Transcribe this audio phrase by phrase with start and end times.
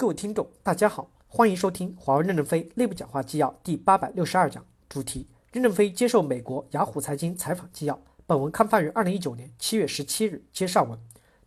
[0.00, 8.00] 各位听众，大家好，欢迎收听华为任正非内部讲话纪要第八百六十二讲，主题：任正非接受美国雅虎财经采访纪要。
[8.26, 10.42] 本文刊发于二零一九年七月十七日。
[10.54, 10.98] 接上文，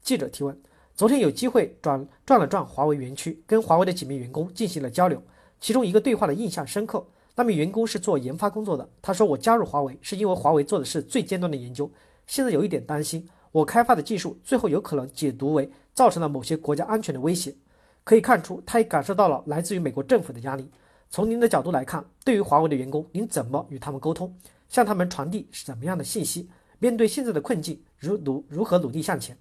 [0.04, 0.56] 记者提问：
[0.94, 5.20] 昨天有机会转转了转华为园区，跟华为的几名员工进行了交流，
[5.60, 7.04] 其中一个对话的印象深刻。
[7.34, 11.90] 那名员工是做研发工作的，他说：“我加入华为是因为华为做的是最尖端的研究，
[12.28, 17.56] 现在有一点担心，我开发的技术最后有可能解读为造成了某些国家安全的威胁。”
[18.04, 20.70] 可以看出，他也感受到了来自于美国政府的压力。
[21.10, 24.36] 从您的角度来看，对于华为的员工，您怎么与他们沟通，
[24.68, 26.50] 向他们传递什么样的信息？
[26.80, 29.38] 面对现在的困境，如努如何努力向前？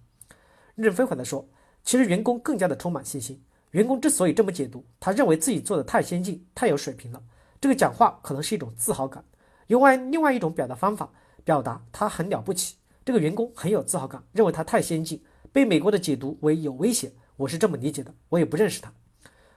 [0.75, 1.45] 任飞回答说
[1.83, 3.43] ：“其实员工更加的充满信心。
[3.73, 7.23] 员工之所以这么解读，他认为自己做的太先进、太有水平了。
[7.61, 9.25] 这个讲话可能是一种自豪感，
[9.69, 11.11] 用外另外一种表达方法
[11.43, 12.77] 表达他很了不起。
[13.05, 15.21] 这个员工很有自豪感，认为他太先进，
[15.53, 17.11] 被美国的解读为有威胁。”
[17.43, 18.93] 我是这么理解的，我也不认识他。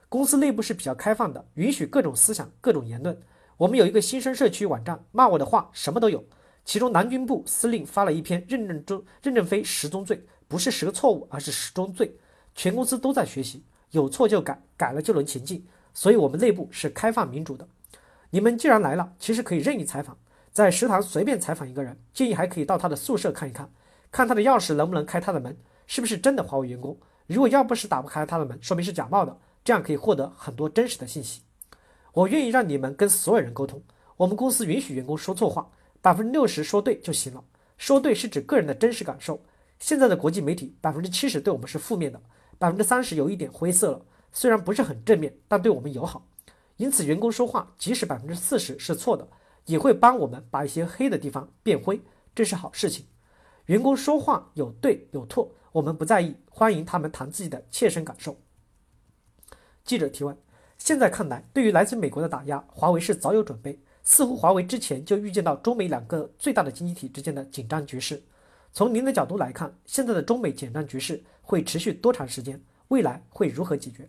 [0.08, 3.16] 公司内部是比较开放的，允许各种思想、各种言论。
[3.56, 6.24] 我们有一个新生社区网站，骂我的话什么都有。
[6.64, 12.12] 其中南军部司令发了一篇任正中任正非十宗罪，不是十个错误，而是十宗罪。
[12.56, 15.64] 全公司都在学习，有错就改，改了就能前进。
[15.94, 17.68] 所以，我们内部是开放民主的。
[18.30, 20.18] 你们既然来了，其实可以任意采访，
[20.50, 23.70] 在食堂随便采访一个人，建议还可以到他的宿舍看一看，
[24.10, 26.98] 看他的钥匙能不能开他的门，是不是真的华为员工。
[27.26, 31.42] 如果要不是打不开他的门，说明是假冒的，这样可以获得很多真实的信息。
[32.12, 33.82] 我愿意让你们跟所有人沟通。
[34.16, 37.44] 我们公司允许员工说错话，百分之六十说对就行了。
[37.76, 39.40] 说对是指个人的真实感受。
[39.78, 42.18] 现在的国际媒体百分之七十对我们是负面的，
[42.58, 44.00] 百分之三十有一点灰色了，
[44.32, 46.26] 虽然不是很正面，但对我们友好。
[46.76, 49.28] 因此，员工说话即使百分之四十是错的，
[49.66, 52.00] 也会帮我们把一些黑的地方变灰，
[52.34, 53.04] 这是好事情。
[53.66, 55.50] 员工说话有对有错。
[55.72, 58.36] 我们不在意，欢迎他们谈自己的切身感受。
[59.84, 60.36] 记者提问：
[60.78, 68.22] 现在看来，对于来自美国的打压，华为是早有准备，似乎华为之前就预见到中美两个最大的经济体之间的紧张局势。
[68.72, 72.60] 从您的角度来看，现在的中美紧张局势会持续多长时间？
[72.88, 74.08] 未来会如何解决？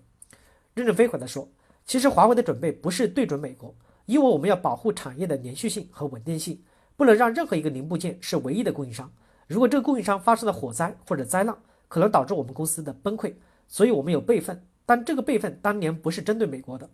[0.76, 1.50] 任正非回答说：
[1.86, 3.76] 其实华为的准备不是对准美国，
[4.06, 6.64] 因为我们要保护产业的连续性和稳定性，
[6.96, 9.12] 不能让任何一个零部件是唯一的供应商。
[9.48, 13.34] 如果这个供应商发生了火灾或者灾难，可能导致我们公司的崩溃，
[13.68, 14.62] 所以我们有备份。
[14.86, 16.90] 但这个备份当年不是针对美国的。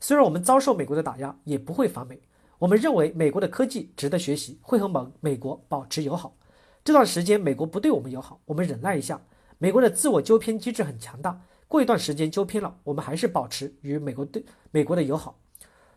[0.00, 2.20] 虽然我们遭受美国的打压，也不会反美。
[2.58, 6.36] 我们认为美国的科技值得学习，会和美美国保持友好。
[6.84, 9.20] 这段时间美国不对我们友好，我们忍耐一下。
[9.58, 15.38] 美国的自我纠偏机制很强大，过一段时间纠偏了，我们还是保持与美国对美国的友好。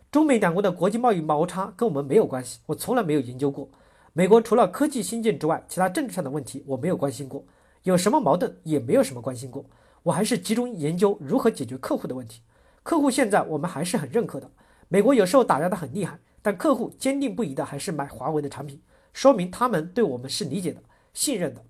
[0.10, 3.70] 中美两国的国际贸易摩擦跟我们没有关系，我从来没有研究过。
[4.18, 7.46] 美国除了科技新建之外，其他政治上的问题我没有关心过，
[7.84, 9.64] 有什么矛盾也没有什么关心过。
[10.02, 12.42] 我还是集中研究如何解决客户的问题。
[12.82, 14.50] 客户现在我们还是很认可的。
[14.88, 18.82] 美国有时候打压的很厉害，但客户坚定不移的还是买华为的产品，
[19.14, 20.82] 说明他们对我们是理解的、
[21.14, 21.64] 信任的。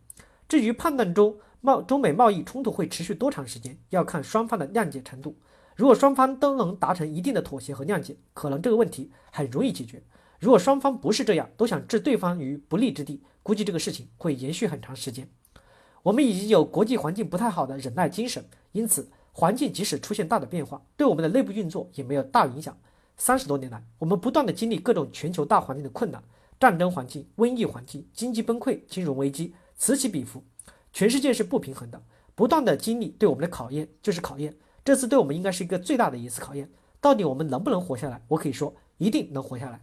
[0.48, 5.36] 至于判断中贸中美贸易冲突会持续多长时间，要看双方的谅解程度。
[5.76, 10.02] 如果双方都能达成一定的妥协和谅解，可能这个问题很容易解决。
[10.40, 15.28] 如果双方不是这样，都想置对方于不利之地，估计这个事情会延续很长时间。
[16.04, 22.78] 我们已经有国际环境不太好的忍耐精神，因此环境即使出现大的变化，对我们的内部运作也没有大影响。
[23.18, 26.24] 三十多年来，我们不断的经历各种全球大环境的困难，
[26.60, 30.44] 战争环境、瘟疫环境、经济崩溃、金融危机，此起彼伏，
[30.94, 32.02] 全世界是不平衡的，
[32.36, 34.56] 不断的经历对我们的考验就是考验。
[34.86, 36.70] 这次对我们应该是一个最大的一次考验，
[37.02, 38.22] 到底我们能不能活下来？
[38.28, 39.82] 我可以说，一定能活下来。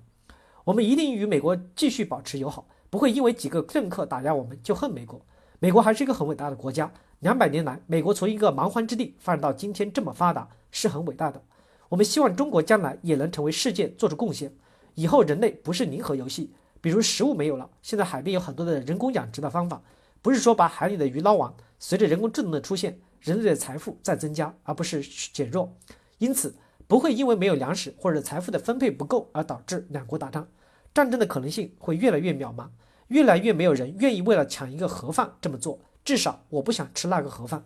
[0.64, 5.20] 我们一定与美国继续保持友好，不会因为几个政客打压我们就恨美国。
[5.58, 11.42] 美国还是一个很伟大的国家，两百年来，美国从一个蛮荒之地发展到今天这么发达，是很伟大的。
[11.90, 14.50] 我们希望中国将来也能成为世界做出贡献。
[14.94, 19.82] 以后人类不是零和游戏，比如食物没有了，现在海边有很多的人工养殖的方法，
[20.22, 21.52] 不是说把海里的鱼捞完。
[21.78, 25.70] 随着人工智能的出现，人类的财富在增加，而不是减弱。
[26.16, 26.54] 因此。
[26.86, 30.46] 不会因为没有粮食或者财富的分配不够而导致两国打仗，
[30.94, 32.68] 战争的可能性会越来越渺茫，
[33.08, 35.80] 越来越没有人愿意为了抢一个盒饭这么做。
[36.04, 37.64] 至少我不想吃那个盒饭。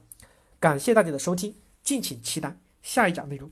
[0.58, 3.50] 感谢大家的收听，敬请期待下一讲内容。